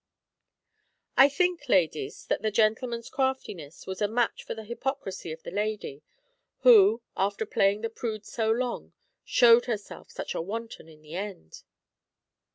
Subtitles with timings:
[1.15, 5.51] "I think, ladies, that the gentleman's craftiness was a match for the hypocrisy of the
[5.51, 6.01] lady,
[6.61, 8.93] who, after playing the prude so long,
[9.23, 11.61] showed herself such a wanton in the end."